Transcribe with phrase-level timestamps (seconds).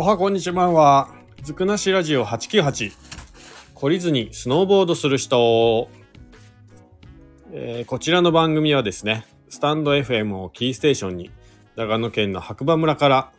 [0.00, 1.10] おはこんにちは。
[1.42, 2.90] ずくなしラジオ898。
[3.74, 5.90] 懲りずにスノーボードする人。
[7.52, 11.30] えーこちらの番組はですね、スタンド FM をキーステーションに、
[11.76, 13.32] 長野県の白馬村から、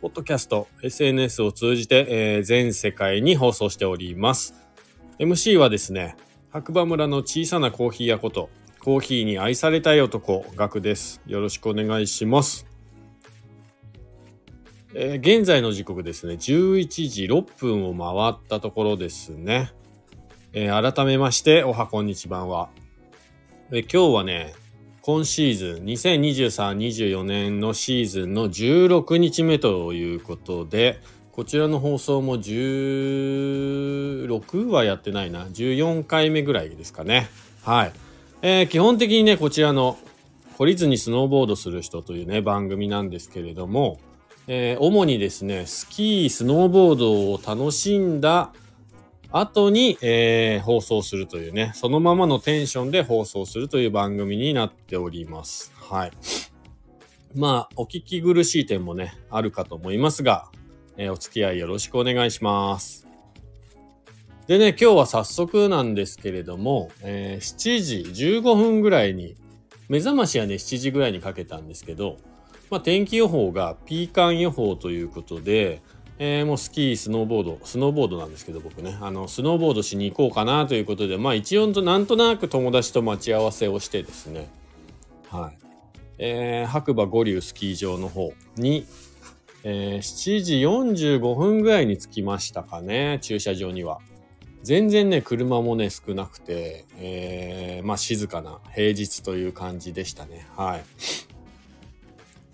[0.00, 4.54] ポッドキャスト、SNS を通じて、えー全世界に放送しております。
[5.18, 6.14] MC はですね、
[6.52, 8.48] 白馬村の小さなコーヒー屋こと、
[8.78, 11.20] コーヒーに愛されたい男、ガクです。
[11.26, 12.73] よろしくお願いします。
[14.96, 19.72] えー現在の時刻ですね、11時6分を回ったところですね。
[20.52, 22.68] えー改めまして、おはこんにちばんは。
[23.72, 24.54] えー今日はね、
[25.02, 31.00] 今シーズン、2023-24年のシーズンの16日目ということで、
[31.32, 34.30] こちらの放送も16
[34.70, 35.46] はやってないな。
[35.46, 37.26] 14回目ぐらいですかね。
[37.64, 37.92] はい。
[38.42, 39.98] えー基本的にね、こちらの、
[40.56, 43.98] 懲りずにスノーボードする人というね、番組なんですけれども、
[44.46, 48.52] えー主にですね、スキー、スノーボードを楽しんだ
[49.30, 55.72] 後に、えー放送するというね、そのままのテンションで放送するという番組になっております。
[55.76, 56.12] はい。
[57.34, 60.48] まあ、お聞き苦しい点もね、あるかと思いますが、
[60.96, 63.08] えーお付き合いよろしくお願いします。
[64.46, 69.36] でね、今日は早速なんですけれども、えー7時15分ぐらいに、
[69.88, 72.18] 目覚ましはね、7時ぐらいにかけたんですけど、
[72.70, 75.82] まあ、天気予報がピーカン予報ということで、
[76.18, 84.48] えーもうスキー、スノーボード、スノーボードなんですけど僕ね、あの、スノーボードしに行こうかなということで、まあ一応となんとなく友達と待ち合わせをしてですね、
[85.28, 85.58] はい。
[86.18, 88.86] えー白馬五竜スキー場の方に、
[89.64, 93.98] えー7時45分ぐらいに着きましたかね、駐車場には。
[94.62, 100.46] 全然ね、車もね、少なくて、えーまあ静かな平日という感じでしたね。
[100.56, 100.84] はい。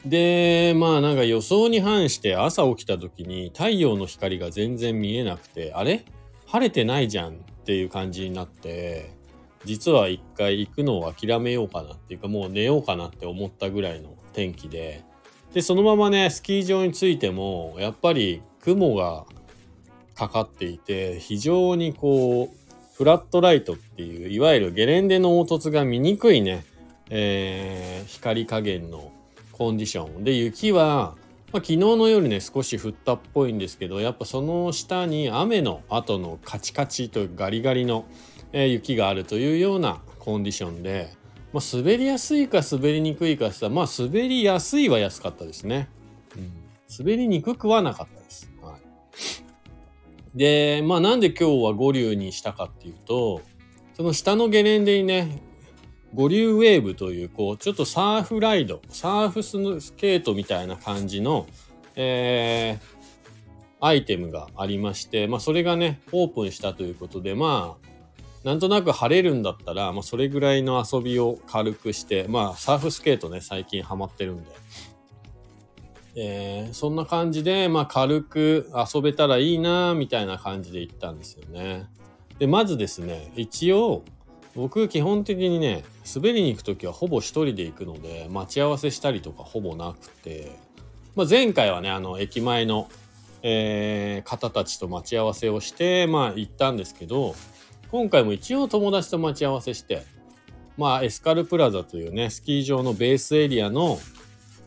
[0.04, 6.04] で、まあなんか予想に反して朝起きた時に太陽の光が全然見えなくて、あれ？
[6.46, 7.34] 晴れてないじゃんっ
[7.64, 9.12] ていう感じになって、
[9.64, 15.04] 実は一回行くのを諦めようかなっていうかもう寝ようかなって思ったぐらいの天気で、
[15.52, 19.26] で、そのままね、スキー場に着いても、やっぱり雲が
[20.14, 26.64] かかっていて、非常にこう、フラットライトっていう、いわゆるゲレンデの凹凸が見にくいね、
[27.10, 29.12] えー光加減の
[29.60, 30.24] コンディション。
[30.24, 31.16] で、雪は、
[31.52, 38.06] まあ、昨日の夜ね、少し降ったっぽいんですけど、やっぱその下に雨の後のカチカチとガリガリの、
[38.52, 41.12] えー雪があるというようなコンディションで、
[41.52, 45.90] まあ、滑りやすいか滑りにくいかしたら、まあ、滑りやすいは安かったですね。
[46.36, 46.50] うん、
[46.98, 48.50] 滑りにくくはなかったです。
[48.62, 53.42] はい、で、まあ、なんで今日は五竜にしたかっていうと、
[53.92, 55.49] その下のゲレンデにね、
[56.14, 61.46] 五竜ウェーブという、こう、ちょっとサーフライド、サーフスケートみたいな感じの、
[61.96, 63.00] えー
[63.80, 67.90] アイテムがありまして、まあ、それがね、オープンしたということで、まあ、
[68.44, 74.50] なんとなく晴れるんだったら、まあ、それぐらいの遊びを軽くして、まあ、サーフスケートね、最近ハマってるんで。
[76.16, 81.88] えーそんな感じで、まあ、軽く遊べたらいいな、みたいな感じで行ったんですよね。
[82.38, 84.02] で、まずですね、一応、
[84.54, 90.58] 僕基本的にね、滑りに行くときはほぼ一人で行くので、待ち合わせしたりとかほぼなくて、
[91.14, 92.88] まあ、前回はね、あの、駅前の、
[93.42, 97.34] えー方たちと待ち合わせをして、まあ、行ったんですけど、
[97.90, 100.02] 今回も一応友達と待ち合わせして、
[100.76, 103.98] まあ、エスカルプラザというね、スキー場のベースエリアの、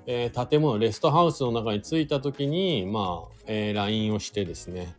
[0.05, 4.95] えー建物、レストハウスの中に着いた時に、まあ、えー LINE をしてですね、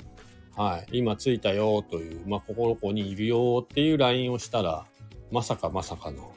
[0.57, 4.87] はい、今着いたよという、まあ、ここの子にいるよっていう LINE をしたら、
[5.33, 6.33] まさかまさかの、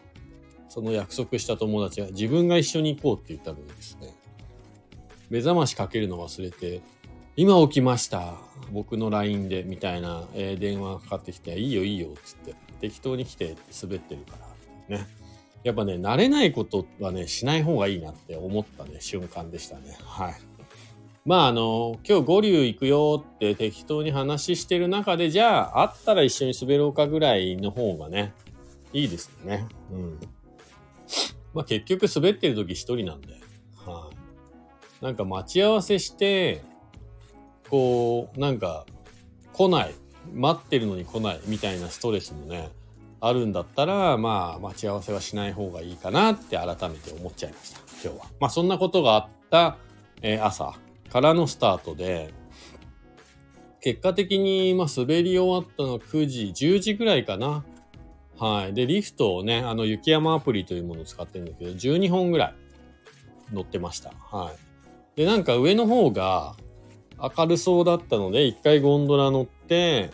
[0.70, 4.16] その約束した友達が自分が一緒に行こうって言ったのにですね、
[5.30, 6.82] 目覚ましかけるの忘れて、
[7.36, 8.34] 今起きました。
[8.72, 14.38] 僕の LINE で、みたいな、えー電話がかかってきて、いいよいいよ、つって、適当に来て滑ってるか
[14.90, 15.06] ら、ね。
[15.64, 19.96] やっぱね、慣れないことはね、しない方がいいなって思ったね、瞬間でしたね。
[20.04, 20.47] はい。
[21.28, 28.34] まああの、今日五竜行くよって適当に話してる中で、じゃあ、会ったら一緒に滑ろうかぐらいの方がね、
[28.94, 29.68] いいですよね。
[29.92, 30.20] うん。
[31.54, 33.34] まあ結局滑ってる時一人なんで、
[33.86, 34.10] は
[35.02, 35.04] い。
[35.04, 36.62] なんか待ち合わせして、
[37.70, 38.86] こう、なんか、
[39.52, 39.94] 来ない。
[40.34, 42.70] 待ってるのに来ないみたいなストレスもね、
[43.20, 48.26] あるんだったら、まあ、待ち合わせはしない方がいいかなって改めて思っちゃいました、今日は。
[48.40, 49.78] まあ、そんなことがあった、
[50.22, 52.34] えー朝からのスタートで、
[53.82, 57.64] 結果的に、まあ、滑り終わったの9時、10時ぐらいかな。
[58.38, 58.74] はい。
[58.74, 62.56] で、リフトをね、あの、雪山アプリというものを使ってるんだけど、12本ぐらい
[63.54, 64.12] 乗ってました。
[64.32, 65.20] はい。
[65.20, 66.56] で、なんか上の方が、
[67.20, 70.12] 明るそうだったので、一回ゴンドラ乗って、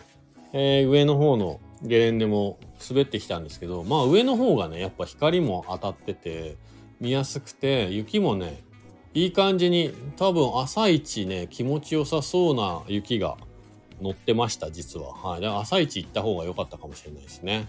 [0.54, 6.56] えー、上の方のゲレンデも滑ってきたんですけど、まあ上の方がね、やっぱ光も当たってて、
[7.02, 8.63] 見やすくて、雪もね、
[9.14, 13.38] いい感じに、多分朝一ね、気持ちよさそうな雪が
[14.02, 15.14] 乗ってました、実は。
[15.14, 15.46] はい。
[15.46, 17.68] 朝一行った方が良かったかもしれないですね。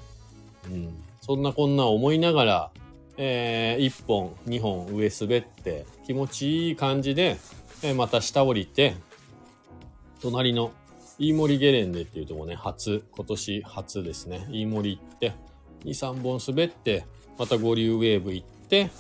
[0.70, 0.94] うん。
[1.20, 2.70] そんなこんな思いながら、
[3.16, 7.36] えー、1本、2本上滑って、気持ちいい感じで、
[7.82, 8.94] えー、また下降りて、
[10.20, 10.72] 隣の
[11.18, 14.46] 飯森ゲレンデっていうとこね、初、今年初ですね。
[14.50, 15.32] 飯森行って、
[15.84, 17.04] 2、3本滑って、
[17.38, 18.90] また五流ウェーブ行って、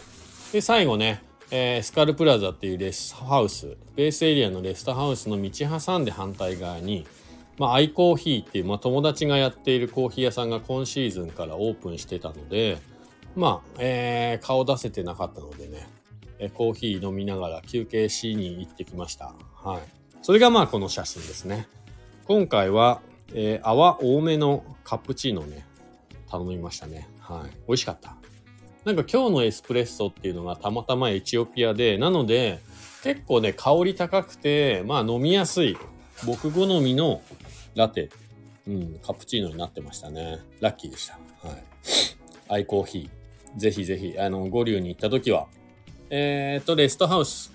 [0.52, 1.22] で、最後ね、
[1.56, 7.06] えー、スカルプラザっていうレストハウス、ベースエリアのレストハウスの道挟んで反対側に、
[7.58, 12.78] まあ、アイコーヒーっていう、まあ、友達がやっているコーヒー屋さんが今シーズンからオープンしてたので、
[13.36, 15.86] まあ、えー、顔出せてなかったのでね、
[16.40, 19.32] えコーヒー飲みながら休憩しに行ってきました。
[19.54, 19.82] はい。
[20.22, 21.68] それがまあこの写真ですね。
[22.24, 23.00] 今回は、
[23.32, 25.64] えー、泡多めのカプチーノね、
[26.28, 27.08] 頼みましたね。
[27.20, 27.50] はい。
[27.68, 28.16] 美味しかった。
[28.84, 32.60] なんか今日のエスプレッソっていうのがたまたまエチオピアで、なので
[33.02, 35.76] 結構ね、香り高くて、まあ飲みやすい、
[36.26, 37.22] 僕好みの
[37.74, 38.10] ラテ、
[38.66, 40.40] うん、カプチーノになってましたね。
[40.60, 41.18] ラッキーでした。
[41.46, 41.64] はい。
[42.48, 43.58] アイコーヒー。
[43.58, 45.46] ぜひぜひ、あの、五流に行った時は、
[46.10, 47.52] えー、っと、レストハウス、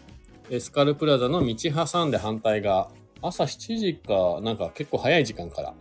[0.50, 1.56] エスカルプラザの道
[1.86, 2.90] 挟んで反対側、
[3.22, 5.74] 朝7時か、なんか結構早い時間から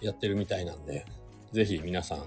[0.00, 1.04] やってるみたいなんで、
[1.52, 2.22] ぜひ皆さん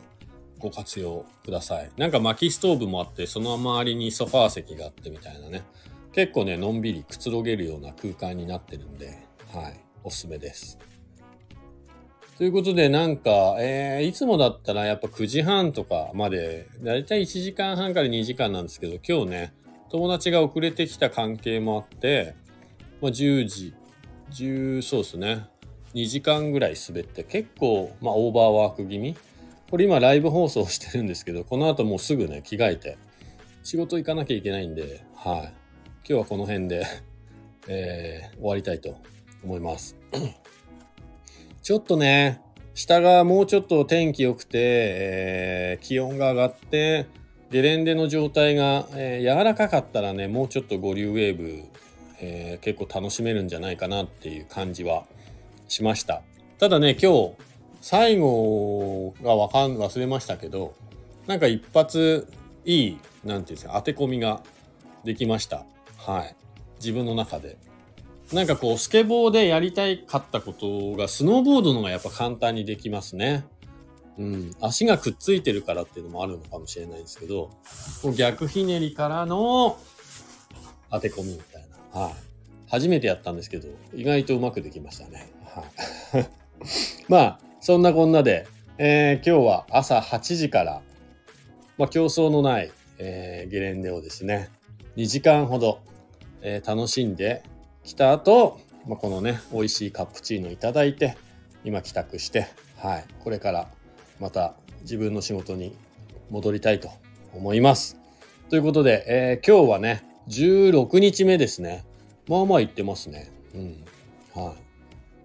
[0.61, 1.89] ご活用ください。
[1.97, 5.63] なんか薪ストーブもあって、その周りにソファー席があってみたいなね。
[6.13, 9.17] 結構ね、のんびりくつろげるような空間になってるんで、
[9.53, 10.77] はい、おすすめです。
[12.37, 19.53] ということで、なんか、えー、いつもだったらやっぱ9時半とかまで、だいたい1時間半から2時間なんですけど、今日ね、
[19.89, 22.35] 友達が遅れてきた関係もあって、
[23.01, 23.73] まあ、10時、
[24.31, 25.45] 10、そうですね、
[25.93, 29.15] 2時間ぐらい滑って、結構、まあ、オーバーワーク気味。
[29.71, 32.97] これ今ライブ放送してるんですけど、この後もうすぐね、着替えて、
[33.63, 35.39] 仕事行かなきゃいけないんで、はい。
[35.39, 35.53] 今
[36.03, 36.85] 日はこの辺で
[37.67, 38.97] えー、終わりたいと
[39.43, 39.95] 思います。
[41.61, 42.41] ちょっとね、
[42.73, 47.05] 下がもうちょっと天気良くて、えー、気温が上がって、
[47.51, 51.63] ゲレンデの状態が、えー、柔らかかったらね、もうちょっと五流ウェーブ、
[52.19, 55.05] えー、結構楽しめるんじゃないかなっていう感じは
[55.67, 56.21] しました。
[56.59, 57.33] ただね、今日、
[57.81, 60.73] 最後がわかん、忘れましたけど、
[61.27, 62.27] なんか一発
[62.65, 64.41] いい、なんていうんですか、当て込みが
[65.03, 65.65] できました。
[65.97, 66.35] はい。
[66.77, 67.57] 自分の中で。
[68.31, 73.45] なんかこう、スケボーでやりたいかったことが、スノーボードのがやっぱ簡単にできますね。
[74.17, 74.55] うん。
[74.61, 77.49] 足がくっついてるからっていうのもあるのかもしれないですけど、
[78.15, 79.77] 逆ひねりからの
[80.91, 81.99] 当て込みみたいな。
[81.99, 82.13] はい。
[82.69, 85.29] 初めてやったんですけど、意外とうまくできましたね。
[85.45, 85.61] は
[86.19, 86.29] い。
[87.09, 88.47] まあ、そんなこんなで、
[88.79, 90.81] えー、今日は朝8時から、
[91.77, 94.49] まあ、競争のない、えー、ゲレンデをですね、
[94.97, 95.79] 2時間ほど、
[96.41, 97.43] えー、楽しんで
[97.83, 101.15] 来た後、まあ、このね、美味しいカプチーノいただいて、
[101.63, 102.47] 今帰宅して、
[102.79, 103.67] はい、これから
[104.19, 105.75] また自分の仕事に
[106.31, 106.89] 戻りたいと
[107.31, 107.95] 思います。
[108.49, 111.85] ということで、えー、今日はね、16日目ですね。
[112.27, 113.31] まあまあ行ってますね。
[113.53, 113.85] うん。
[114.33, 114.55] はい、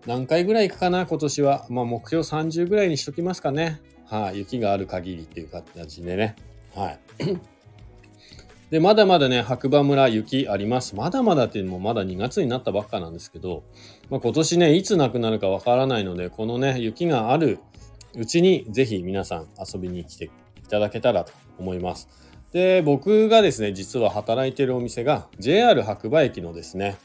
[0.07, 1.67] 何回ぐらい行くかな、今年は。
[1.69, 3.81] まあ目標30ぐらいにしときますかね。
[4.07, 6.37] はい、雪がある限りっていう形でね。
[6.75, 6.99] はい。
[8.71, 10.95] で、まだまだね、白馬村雪あります。
[10.95, 13.65] まだまだっていうのもまだ2月になったばっかなんですけど、
[14.09, 17.59] まあ、今年ね、いつなくなるかわからないので、このね、雪がある
[18.17, 20.31] うちにぜひ皆さん遊びに来てい
[20.69, 22.09] ただけたらと思います。
[22.53, 26.97] で、僕がですね、実は働いてるお店が JR 白馬駅のですね、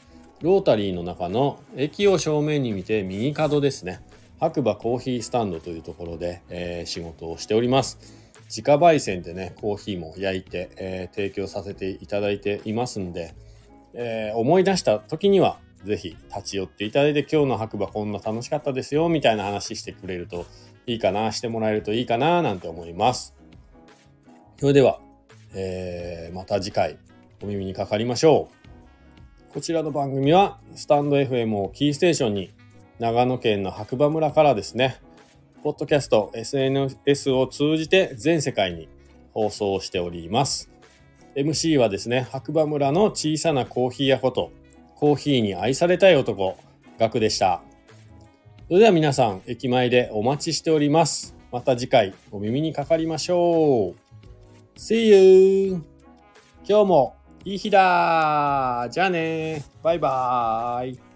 [0.42, 4.00] ロータリーの中の駅を正面に見て右角ですね、
[4.40, 7.98] 白馬コーヒースタンドというところで、えー、仕事をしております。
[8.46, 13.34] 自家焙煎でね、コーヒーも焼いて、えー、提供させていただいていますんで、
[13.94, 20.44] えー、思い出した時には、ぜひ立ち寄っていただいて、今日の白馬こんな楽しかったですよ、みたいな話してくれると
[20.86, 23.36] いいかな、してもらえるといいかな、なんて思います。
[24.58, 24.98] それでは、
[25.54, 26.98] え、また次回
[27.44, 28.61] お耳にかかりましょう。
[29.52, 32.54] こちらの番組は、スタンド FM をキーステーションに、
[32.98, 34.96] 長野県の白馬村からですね、
[35.62, 38.88] ポッドキャスト、SNS を通じて全世界に
[39.34, 40.70] 放送しております。
[41.36, 44.52] MC はですね、白馬村の小さなコーヒー屋こと、
[44.94, 46.56] コーヒーに愛されたい男、
[46.98, 47.62] ガクでした。
[48.68, 51.36] それでは皆さん、駅前でお待ちしております。
[51.52, 54.78] また次回お耳にかかりましょう。
[54.78, 55.84] See you!
[56.66, 61.11] 今日もいい日だじゃあねバイバーイ。